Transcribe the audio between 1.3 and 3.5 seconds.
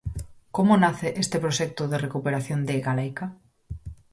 proxecto de recuperación de 'Galaica'?